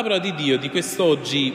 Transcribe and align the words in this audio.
La 0.00 0.06
parola 0.06 0.24
di 0.24 0.34
Dio 0.34 0.56
di 0.56 0.70
quest'oggi 0.70 1.52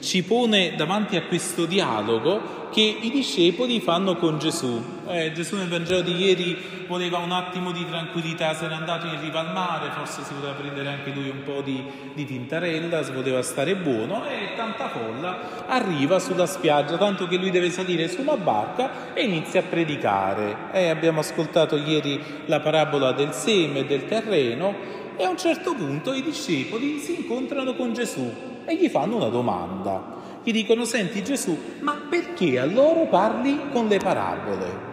ci 0.00 0.24
pone 0.24 0.74
davanti 0.74 1.14
a 1.14 1.22
questo 1.22 1.66
dialogo 1.66 2.68
che 2.70 2.80
i 2.80 3.10
discepoli 3.10 3.80
fanno 3.80 4.16
con 4.16 4.38
Gesù. 4.38 4.82
Eh, 5.08 5.32
Gesù 5.32 5.56
nel 5.56 5.68
Vangelo 5.68 6.02
di 6.02 6.14
ieri 6.14 6.56
voleva 6.86 7.18
un 7.18 7.32
attimo 7.32 7.72
di 7.72 7.84
tranquillità, 7.86 8.54
se 8.54 8.66
n'è 8.66 8.74
andato 8.74 9.06
in 9.06 9.20
riva 9.20 9.40
al 9.40 9.52
mare, 9.52 9.90
forse 9.90 10.22
si 10.22 10.32
poteva 10.32 10.52
prendere 10.52 10.88
anche 10.88 11.10
lui 11.10 11.28
un 11.28 11.42
po' 11.44 11.60
di, 11.62 11.82
di 12.14 12.24
tintarella, 12.24 13.02
si 13.02 13.12
poteva 13.12 13.42
stare 13.42 13.76
buono 13.76 14.24
e 14.26 14.54
tanta 14.56 14.88
folla 14.88 15.66
arriva 15.66 16.18
sulla 16.18 16.46
spiaggia, 16.46 16.96
tanto 16.96 17.26
che 17.26 17.36
lui 17.36 17.50
deve 17.50 17.70
salire 17.70 18.08
su 18.08 18.20
una 18.20 18.36
barca 18.36 19.14
e 19.14 19.24
inizia 19.24 19.60
a 19.60 19.64
predicare. 19.64 20.56
Eh, 20.72 20.88
abbiamo 20.88 21.20
ascoltato 21.20 21.76
ieri 21.76 22.20
la 22.46 22.60
parabola 22.60 23.12
del 23.12 23.32
seme 23.32 23.80
e 23.80 23.86
del 23.86 24.06
terreno 24.06 24.74
e 25.16 25.24
a 25.24 25.28
un 25.28 25.36
certo 25.36 25.74
punto 25.74 26.12
i 26.12 26.22
discepoli 26.22 26.98
si 26.98 27.20
incontrano 27.20 27.74
con 27.74 27.92
Gesù 27.92 28.32
e 28.64 28.76
gli 28.76 28.88
fanno 28.88 29.16
una 29.16 29.28
domanda. 29.28 30.18
Gli 30.42 30.52
dicono, 30.52 30.84
senti 30.84 31.22
Gesù, 31.22 31.58
ma 31.80 32.00
perché 32.08 32.58
a 32.58 32.64
loro 32.64 33.06
parli 33.06 33.68
con 33.70 33.88
le 33.88 33.98
parabole? 33.98 34.88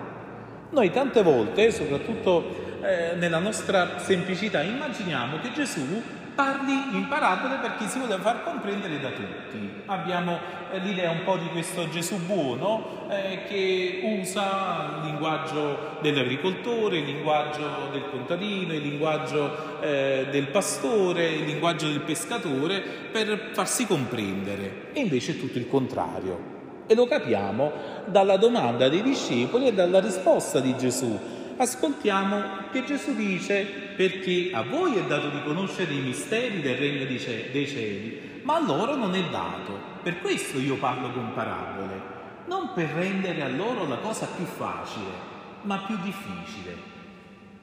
Noi 0.71 0.91
tante 0.91 1.23
volte, 1.23 1.71
soprattutto 1.71 2.65
eh, 2.81 3.15
nella 3.15 3.39
nostra 3.39 3.97
semplicità, 3.99 4.61
immaginiamo 4.61 5.39
che 5.39 5.51
Gesù 5.53 6.01
parli 6.37 6.95
in 6.95 7.07
parabole 7.07 7.55
perché 7.55 7.87
si 7.87 7.97
vuole 7.97 8.19
far 8.19 8.43
comprendere 8.43 8.99
da 8.99 9.09
tutti. 9.09 9.81
Abbiamo 9.87 10.37
eh, 10.71 10.77
l'idea 10.77 11.09
un 11.09 11.23
po' 11.23 11.35
di 11.37 11.47
questo 11.47 11.89
Gesù 11.89 12.23
buono 12.23 13.07
eh, 13.09 13.43
che 13.47 14.19
usa 14.19 14.99
il 15.01 15.07
linguaggio 15.07 15.97
dell'agricoltore, 16.01 16.99
il 16.99 17.05
linguaggio 17.05 17.89
del 17.91 18.03
contadino, 18.11 18.71
il 18.71 18.81
linguaggio 18.81 19.81
eh, 19.81 20.27
del 20.29 20.47
pastore, 20.49 21.27
il 21.27 21.45
linguaggio 21.45 21.87
del 21.87 22.01
pescatore 22.01 22.81
per 23.11 23.49
farsi 23.53 23.87
comprendere. 23.87 24.91
E 24.93 24.99
invece 24.99 25.31
è 25.31 25.39
tutto 25.39 25.57
il 25.57 25.67
contrario. 25.67 26.55
E 26.85 26.93
lo 26.93 27.07
capiamo 27.07 27.71
dalla 28.05 28.37
domanda 28.37 28.87
dei 28.89 29.01
discepoli 29.01 29.67
e 29.67 29.73
dalla 29.73 29.99
risposta 29.99 30.59
di 30.59 30.77
Gesù 30.77 31.19
ascoltiamo 31.57 32.41
che 32.71 32.83
Gesù 32.83 33.15
dice 33.15 33.65
perché 33.95 34.51
a 34.53 34.63
voi 34.63 34.95
è 34.95 35.03
dato 35.03 35.29
di 35.29 35.41
conoscere 35.43 35.93
i 35.93 35.99
misteri 35.99 36.61
del 36.61 36.77
regno 36.77 37.05
dei 37.05 37.67
cieli, 37.67 38.41
ma 38.43 38.55
a 38.55 38.63
loro 38.63 38.95
non 38.95 39.15
è 39.15 39.23
dato. 39.29 39.95
Per 40.03 40.21
questo 40.21 40.59
io 40.59 40.75
parlo 40.75 41.11
con 41.11 41.33
parabole, 41.33 42.15
non 42.45 42.71
per 42.73 42.89
rendere 42.95 43.41
a 43.41 43.49
loro 43.49 43.87
la 43.87 43.97
cosa 43.97 44.27
più 44.35 44.45
facile, 44.45 45.35
ma 45.63 45.83
più 45.85 45.97
difficile. 46.03 46.95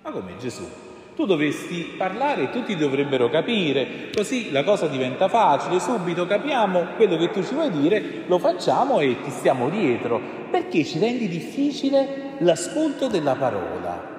Ma 0.02 0.10
come 0.10 0.36
Gesù? 0.38 0.68
Tu 1.14 1.26
dovresti 1.26 1.94
parlare 1.96 2.42
e 2.42 2.50
tutti 2.50 2.74
dovrebbero 2.74 3.30
capire, 3.30 4.10
così 4.12 4.50
la 4.50 4.64
cosa 4.64 4.88
diventa 4.88 5.28
facile, 5.28 5.78
subito 5.78 6.26
capiamo 6.26 6.88
quello 6.96 7.16
che 7.16 7.30
tu 7.30 7.44
ci 7.44 7.54
vuoi 7.54 7.70
dire, 7.70 8.24
lo 8.26 8.40
facciamo 8.40 8.98
e 8.98 9.20
ti 9.22 9.30
stiamo 9.30 9.70
dietro, 9.70 10.20
perché 10.50 10.84
ci 10.84 10.98
rendi 10.98 11.28
difficile 11.28 12.23
l'ascolto 12.44 13.08
della 13.08 13.34
parola. 13.34 14.12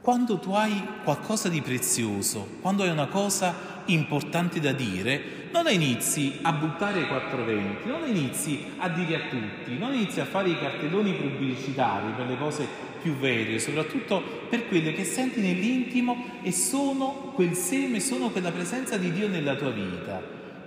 Quando 0.00 0.38
tu 0.38 0.52
hai 0.52 0.82
qualcosa 1.02 1.48
di 1.48 1.60
prezioso, 1.62 2.58
quando 2.60 2.82
hai 2.82 2.90
una 2.90 3.06
cosa 3.06 3.54
importante 3.86 4.60
da 4.60 4.72
dire, 4.72 5.48
non 5.52 5.68
inizi 5.68 6.38
a 6.42 6.52
buttare 6.52 7.00
i 7.00 7.06
420, 7.06 7.88
non 7.88 8.06
inizi 8.06 8.72
a 8.78 8.88
dire 8.88 9.14
a 9.16 9.28
tutti, 9.28 9.78
non 9.78 9.94
inizi 9.94 10.20
a 10.20 10.24
fare 10.24 10.50
i 10.50 10.58
cartelloni 10.58 11.14
pubblicitari 11.14 12.12
per 12.16 12.26
le 12.26 12.36
cose 12.36 12.66
più 13.00 13.14
vere, 13.14 13.58
soprattutto 13.58 14.22
per 14.48 14.68
quelle 14.68 14.92
che 14.92 15.04
senti 15.04 15.40
nell'intimo 15.40 16.24
e 16.42 16.52
sono 16.52 17.32
quel 17.34 17.54
seme, 17.54 18.00
sono 18.00 18.30
quella 18.30 18.50
presenza 18.50 18.96
di 18.96 19.12
Dio 19.12 19.28
nella 19.28 19.54
tua 19.54 19.70
vita, 19.70 20.20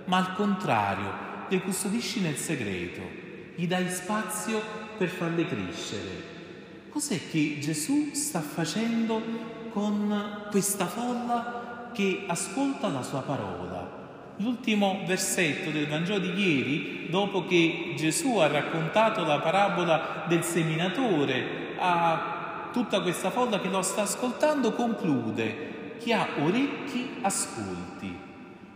ma 0.06 0.16
al 0.16 0.34
contrario, 0.34 1.28
le 1.48 1.60
custodisci 1.60 2.20
nel 2.20 2.36
segreto, 2.36 3.00
gli 3.54 3.66
dai 3.66 3.88
spazio 3.90 4.88
per 5.00 5.08
farle 5.08 5.46
crescere. 5.46 6.88
Cos'è 6.90 7.18
che 7.30 7.56
Gesù 7.58 8.10
sta 8.12 8.40
facendo 8.42 9.22
con 9.70 10.46
questa 10.50 10.84
folla 10.84 11.90
che 11.94 12.24
ascolta 12.26 12.88
la 12.88 13.02
sua 13.02 13.22
parola? 13.22 14.34
L'ultimo 14.36 15.00
versetto 15.06 15.70
del 15.70 15.86
Vangelo 15.86 16.18
di 16.18 16.34
ieri, 16.34 17.06
dopo 17.08 17.46
che 17.46 17.94
Gesù 17.96 18.36
ha 18.36 18.48
raccontato 18.48 19.24
la 19.24 19.38
parabola 19.38 20.26
del 20.28 20.42
seminatore 20.42 21.76
a 21.78 22.68
tutta 22.70 23.00
questa 23.00 23.30
folla 23.30 23.58
che 23.58 23.68
lo 23.68 23.80
sta 23.80 24.02
ascoltando, 24.02 24.74
conclude, 24.74 25.96
chi 25.98 26.12
ha 26.12 26.28
orecchi 26.40 27.08
ascolti. 27.22 28.14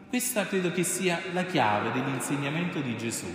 Questa 0.08 0.46
credo 0.46 0.72
che 0.72 0.84
sia 0.84 1.20
la 1.34 1.44
chiave 1.44 1.92
dell'insegnamento 1.92 2.80
di 2.80 2.96
Gesù. 2.96 3.26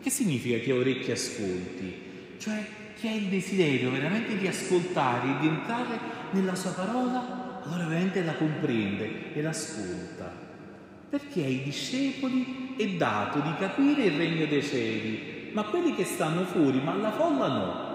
Che 0.00 0.08
significa 0.08 0.56
che 0.56 0.70
ha 0.70 0.76
orecchi 0.76 1.10
ascolti? 1.10 2.08
Cioè 2.40 2.66
chi 2.98 3.06
ha 3.06 3.12
il 3.12 3.26
desiderio 3.26 3.90
veramente 3.90 4.34
di 4.38 4.46
ascoltare 4.46 5.28
e 5.28 5.40
di 5.40 5.46
entrare 5.46 5.98
nella 6.30 6.54
sua 6.54 6.70
parola, 6.70 7.60
allora 7.62 7.84
veramente 7.84 8.24
la 8.24 8.32
comprende 8.32 9.34
e 9.34 9.42
l'ascolta. 9.42 10.32
Perché 11.10 11.44
ai 11.44 11.62
discepoli 11.62 12.76
è 12.78 12.88
dato 12.92 13.40
di 13.40 13.54
capire 13.58 14.04
il 14.04 14.16
regno 14.16 14.46
dei 14.46 14.62
cieli, 14.62 15.50
ma 15.52 15.64
quelli 15.64 15.94
che 15.94 16.04
stanno 16.04 16.44
fuori, 16.44 16.80
ma 16.80 16.92
alla 16.92 17.12
folla 17.12 17.48
no. 17.48 17.88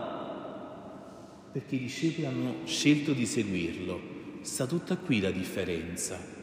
Perché 1.51 1.77
i 1.77 1.79
discepoli 1.79 2.27
hanno 2.27 2.57
scelto 2.65 3.13
di 3.13 3.25
seguirlo. 3.25 4.13
Sta 4.41 4.67
tutta 4.67 4.95
qui 4.95 5.21
la 5.21 5.31
differenza. 5.31 6.34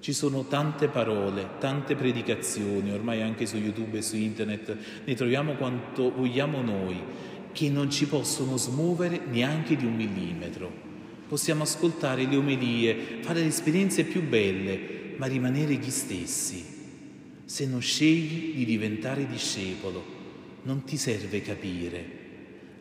Ci 0.00 0.12
sono 0.12 0.44
tante 0.44 0.86
parole, 0.86 1.58
tante 1.58 1.96
predicazioni, 1.96 2.92
ormai 2.92 3.20
anche 3.20 3.46
su 3.46 3.56
YouTube 3.56 3.98
e 3.98 4.02
su 4.02 4.16
internet 4.16 4.76
ne 5.04 5.14
troviamo 5.14 5.54
quanto 5.54 6.12
vogliamo 6.12 6.62
noi, 6.62 7.02
che 7.52 7.68
non 7.68 7.90
ci 7.90 8.06
possono 8.06 8.56
smuovere 8.56 9.20
neanche 9.28 9.74
di 9.74 9.84
un 9.84 9.96
millimetro. 9.96 10.70
Possiamo 11.26 11.64
ascoltare 11.64 12.26
le 12.26 12.36
omelie, 12.36 13.18
fare 13.22 13.40
le 13.40 13.48
esperienze 13.48 14.04
più 14.04 14.22
belle, 14.22 15.14
ma 15.16 15.26
rimanere 15.26 15.74
gli 15.74 15.90
stessi. 15.90 16.64
Se 17.44 17.66
non 17.66 17.80
scegli 17.80 18.54
di 18.54 18.64
diventare 18.64 19.26
discepolo, 19.26 20.04
non 20.62 20.84
ti 20.84 20.96
serve 20.96 21.42
capire. 21.42 22.04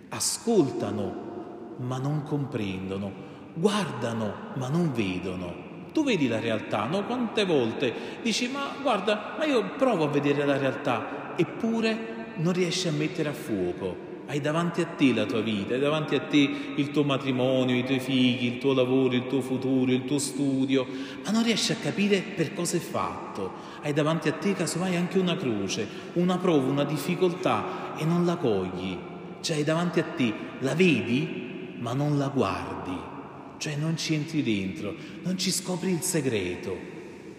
Ascoltano, 0.09 1.75
ma 1.79 1.97
non 1.97 2.21
comprendono. 2.21 3.25
Guardano, 3.55 4.51
ma 4.55 4.69
non 4.69 4.93
vedono 4.93 5.66
tu 5.97 6.03
vedi 6.03 6.27
la 6.27 6.39
realtà, 6.39 6.85
no? 6.85 7.05
Quante 7.05 7.43
volte 7.43 7.91
dici, 8.21 8.47
ma 8.49 8.71
guarda, 8.83 9.33
ma 9.35 9.45
io 9.45 9.63
provo 9.79 10.03
a 10.03 10.07
vedere 10.09 10.45
la 10.45 10.55
realtà, 10.55 11.33
eppure 11.35 12.35
non 12.35 12.53
riesci 12.53 12.87
a 12.87 12.91
mettere 12.91 13.29
a 13.29 13.33
fuoco. 13.33 14.05
Hai 14.27 14.39
davanti 14.39 14.81
a 14.81 14.85
te 14.85 15.11
la 15.11 15.25
tua 15.25 15.41
vita, 15.41 15.73
hai 15.73 15.79
davanti 15.79 16.13
a 16.13 16.19
te 16.19 16.37
il 16.75 16.91
tuo 16.91 17.03
matrimonio, 17.03 17.75
i 17.75 17.83
tuoi 17.83 17.99
figli, 17.99 18.45
il 18.45 18.57
tuo 18.59 18.73
lavoro, 18.73 19.15
il 19.15 19.25
tuo 19.25 19.41
futuro, 19.41 19.91
il 19.91 20.05
tuo 20.05 20.19
studio, 20.19 20.85
ma 21.25 21.31
non 21.31 21.41
riesci 21.41 21.71
a 21.71 21.77
capire 21.77 22.19
per 22.19 22.53
cosa 22.53 22.77
è 22.77 22.79
fatto. 22.79 23.53
Hai 23.81 23.91
davanti 23.91 24.27
a 24.27 24.33
te 24.33 24.53
casomai 24.53 24.95
anche 24.95 25.17
una 25.17 25.35
croce, 25.35 25.87
una 26.13 26.37
prova, 26.37 26.69
una 26.69 26.83
difficoltà 26.83 27.95
e 27.97 28.05
non 28.05 28.23
la 28.23 28.35
cogli. 28.35 28.95
Cioè 29.41 29.55
hai 29.55 29.63
davanti 29.63 29.99
a 29.99 30.05
te, 30.15 30.31
la 30.59 30.75
vedi, 30.75 31.73
ma 31.79 31.93
non 31.93 32.19
la 32.19 32.27
guardi 32.27 33.15
cioè 33.57 33.75
non 33.75 33.97
ci 33.97 34.13
entri 34.13 34.43
dentro, 34.43 34.95
non 35.23 35.37
ci 35.37 35.51
scopri 35.51 35.91
il 35.91 36.01
segreto. 36.01 36.75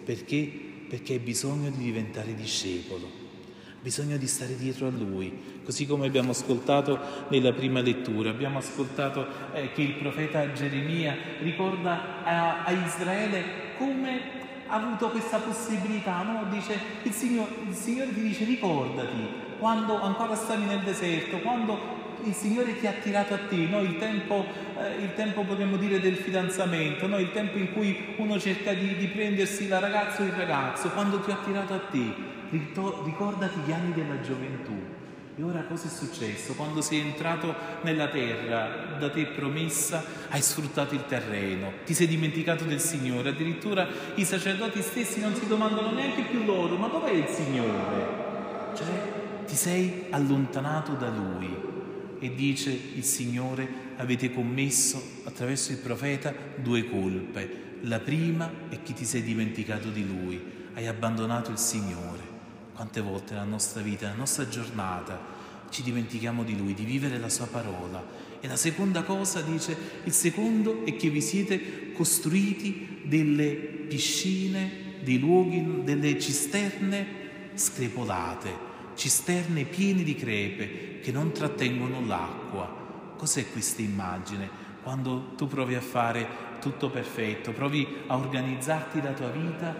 Perché? 0.03 0.51
Perché 0.87 1.13
hai 1.13 1.19
bisogno 1.19 1.69
di 1.69 1.83
diventare 1.83 2.33
discepolo, 2.33 3.07
bisogno 3.81 4.17
di 4.17 4.27
stare 4.27 4.55
dietro 4.55 4.87
a 4.87 4.91
Lui, 4.91 5.61
così 5.63 5.85
come 5.85 6.07
abbiamo 6.07 6.31
ascoltato 6.31 6.99
nella 7.29 7.53
prima 7.53 7.81
lettura. 7.81 8.29
Abbiamo 8.29 8.57
ascoltato 8.57 9.27
eh, 9.53 9.71
che 9.71 9.81
il 9.81 9.93
profeta 9.93 10.51
Geremia 10.51 11.15
ricorda 11.41 12.23
a, 12.23 12.63
a 12.63 12.71
Israele 12.71 13.77
come 13.77 14.37
ha 14.67 14.75
avuto 14.75 15.09
questa 15.09 15.37
possibilità, 15.37 16.21
no? 16.21 16.45
Dice, 16.49 16.79
il 17.03 17.11
Signore, 17.11 17.51
il 17.67 17.73
Signore 17.73 18.13
ti 18.13 18.21
dice 18.21 18.45
ricordati 18.45 19.47
quando 19.59 19.99
ancora 20.01 20.35
stavi 20.35 20.65
nel 20.65 20.79
deserto, 20.79 21.39
quando 21.39 21.98
il 22.23 22.33
Signore 22.33 22.77
ti 22.79 22.87
ha 22.87 22.93
tirato 22.93 23.33
a 23.33 23.39
te, 23.47 23.55
no? 23.55 23.81
il, 23.81 23.97
tempo, 23.97 24.45
eh, 24.77 25.01
il 25.01 25.13
tempo 25.15 25.43
potremmo 25.43 25.77
dire 25.77 25.99
del 25.99 26.15
fidanzamento, 26.15 27.07
no? 27.07 27.17
il 27.17 27.31
tempo 27.31 27.57
in 27.57 27.71
cui 27.73 28.15
uno 28.17 28.39
cerca 28.39 28.73
di, 28.73 28.95
di 28.95 29.07
prendersi 29.07 29.67
la 29.67 29.79
ragazza 29.79 30.21
o 30.21 30.25
il 30.25 30.31
ragazzo, 30.31 30.89
quando 30.89 31.19
ti 31.19 31.31
ha 31.31 31.37
tirato 31.43 31.73
a 31.73 31.79
te, 31.79 32.13
ricordati 32.49 33.59
gli 33.65 33.71
anni 33.71 33.93
della 33.93 34.19
gioventù. 34.21 34.97
E 35.35 35.43
ora 35.43 35.63
cosa 35.63 35.87
è 35.87 35.89
successo? 35.89 36.53
Quando 36.53 36.81
sei 36.81 36.99
entrato 36.99 37.55
nella 37.83 38.09
terra 38.09 38.97
da 38.99 39.09
te 39.09 39.25
promessa, 39.27 40.03
hai 40.29 40.41
sfruttato 40.41 40.95
il 40.95 41.05
terreno, 41.05 41.71
ti 41.85 41.93
sei 41.93 42.07
dimenticato 42.07 42.65
del 42.65 42.81
Signore, 42.81 43.29
addirittura 43.29 43.87
i 44.15 44.25
sacerdoti 44.25 44.81
stessi 44.81 45.21
non 45.21 45.33
si 45.35 45.47
domandano 45.47 45.91
neanche 45.91 46.23
più 46.23 46.43
loro, 46.43 46.75
ma 46.75 46.87
dov'è 46.87 47.11
il 47.11 47.27
Signore? 47.27 48.27
Cioè, 48.75 49.45
ti 49.45 49.55
sei 49.55 50.07
allontanato 50.09 50.93
da 50.93 51.07
Lui 51.07 51.77
e 52.19 52.35
dice 52.35 52.69
il 52.69 53.03
Signore 53.03 53.67
avete 53.97 54.31
commesso 54.31 55.01
attraverso 55.23 55.71
il 55.71 55.77
profeta 55.77 56.33
due 56.55 56.87
colpe. 56.89 57.67
La 57.81 57.99
prima 57.99 58.51
è 58.69 58.81
che 58.83 58.93
ti 58.93 59.05
sei 59.05 59.23
dimenticato 59.23 59.89
di 59.89 60.05
Lui. 60.05 60.57
hai 60.73 60.87
abbandonato 60.87 61.51
il 61.51 61.57
Signore. 61.57 62.37
Quante 62.73 63.01
volte 63.01 63.33
nella 63.33 63.45
nostra 63.45 63.81
vita, 63.81 64.05
nella 64.05 64.17
nostra 64.17 64.47
giornata, 64.47 65.19
ci 65.69 65.81
dimentichiamo 65.81 66.43
di 66.43 66.57
Lui, 66.57 66.73
di 66.73 66.85
vivere 66.85 67.17
la 67.17 67.29
Sua 67.29 67.47
parola. 67.47 68.01
E 68.39 68.47
la 68.47 68.55
seconda 68.55 69.03
cosa 69.03 69.41
dice, 69.41 69.75
il 70.03 70.13
secondo 70.13 70.85
è 70.85 70.95
che 70.95 71.09
vi 71.09 71.21
siete 71.21 71.91
costruiti 71.91 73.01
delle 73.03 73.53
piscine, 73.53 74.87
dei 75.03 75.19
luoghi, 75.19 75.83
delle 75.83 76.19
cisterne 76.19 77.05
screpolate, 77.55 78.68
cisterne 78.99 79.63
piene 79.63 80.03
di 80.03 80.13
crepe 80.13 80.99
che 80.99 81.13
non 81.13 81.31
trattengono 81.31 82.05
l'acqua. 82.05 83.13
Cos'è 83.15 83.49
questa 83.49 83.81
immagine? 83.81 84.49
Quando 84.83 85.35
tu 85.37 85.47
provi 85.47 85.75
a 85.75 85.81
fare 85.81 86.27
tutto 86.59 86.89
perfetto, 86.89 87.53
provi 87.53 87.87
a 88.07 88.17
organizzarti 88.17 89.01
la 89.01 89.13
tua 89.13 89.29
vita, 89.29 89.73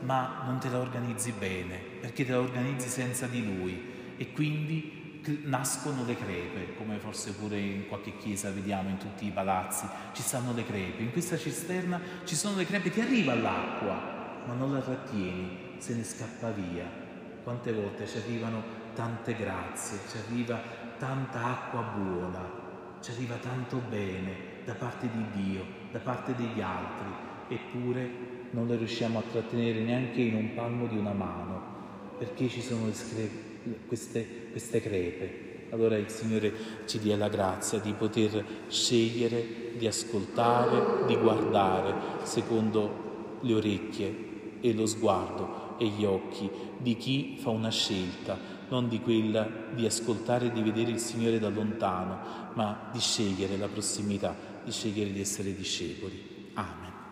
ma 0.00 0.42
non 0.46 0.58
te 0.58 0.68
la 0.70 0.80
organizzi 0.80 1.32
bene, 1.38 1.76
perché 2.00 2.26
te 2.26 2.32
la 2.32 2.40
organizzi 2.40 2.88
senza 2.88 3.28
di 3.28 3.44
Lui 3.44 3.80
e 4.16 4.32
quindi 4.32 5.22
nascono 5.44 6.04
le 6.04 6.16
crepe, 6.16 6.74
come 6.74 6.98
forse 6.98 7.32
pure 7.32 7.56
in 7.60 7.86
qualche 7.86 8.16
chiesa 8.16 8.50
vediamo 8.50 8.88
in 8.88 8.96
tutti 8.96 9.24
i 9.24 9.30
palazzi, 9.30 9.86
ci 10.14 10.22
stanno 10.22 10.52
le 10.52 10.66
crepe. 10.66 11.00
In 11.00 11.12
questa 11.12 11.38
cisterna 11.38 12.00
ci 12.24 12.34
sono 12.34 12.56
le 12.56 12.66
crepe, 12.66 12.90
ti 12.90 13.00
arriva 13.00 13.36
l'acqua, 13.36 14.42
ma 14.48 14.54
non 14.54 14.72
la 14.72 14.80
trattieni, 14.80 15.76
se 15.78 15.94
ne 15.94 16.02
scappa 16.02 16.50
via. 16.50 17.03
Quante 17.44 17.74
volte 17.74 18.06
ci 18.06 18.16
arrivano 18.16 18.62
tante 18.94 19.36
grazie, 19.36 19.98
ci 20.10 20.16
arriva 20.16 20.58
tanta 20.96 21.44
acqua 21.44 21.82
buona, 21.94 22.40
ci 23.02 23.10
arriva 23.10 23.34
tanto 23.34 23.82
bene 23.86 24.62
da 24.64 24.72
parte 24.72 25.10
di 25.12 25.42
Dio, 25.42 25.62
da 25.92 25.98
parte 25.98 26.34
degli 26.34 26.62
altri, 26.62 27.06
eppure 27.48 28.10
non 28.52 28.66
le 28.66 28.76
riusciamo 28.76 29.18
a 29.18 29.22
trattenere 29.30 29.80
neanche 29.80 30.22
in 30.22 30.36
un 30.36 30.54
palmo 30.54 30.86
di 30.86 30.96
una 30.96 31.12
mano, 31.12 31.62
perché 32.16 32.48
ci 32.48 32.62
sono 32.62 32.84
queste, 33.86 34.48
queste 34.50 34.80
crepe. 34.80 35.66
Allora 35.68 35.98
il 35.98 36.08
Signore 36.08 36.50
ci 36.86 36.98
dia 36.98 37.18
la 37.18 37.28
grazia 37.28 37.78
di 37.78 37.92
poter 37.92 38.42
scegliere, 38.68 39.76
di 39.76 39.86
ascoltare, 39.86 41.04
di 41.06 41.16
guardare 41.16 41.94
secondo 42.22 43.38
le 43.40 43.52
orecchie 43.52 44.32
e 44.62 44.72
lo 44.72 44.86
sguardo 44.86 45.63
e 45.78 45.86
gli 45.86 46.04
occhi 46.04 46.50
di 46.78 46.96
chi 46.96 47.36
fa 47.38 47.50
una 47.50 47.70
scelta, 47.70 48.38
non 48.68 48.88
di 48.88 49.00
quella 49.00 49.48
di 49.74 49.86
ascoltare 49.86 50.46
e 50.46 50.52
di 50.52 50.62
vedere 50.62 50.90
il 50.90 50.98
Signore 50.98 51.38
da 51.38 51.48
lontano, 51.48 52.18
ma 52.54 52.88
di 52.92 53.00
scegliere 53.00 53.56
la 53.56 53.68
prossimità, 53.68 54.34
di 54.64 54.72
scegliere 54.72 55.12
di 55.12 55.20
essere 55.20 55.54
discepoli. 55.54 56.50
Amen. 56.54 57.03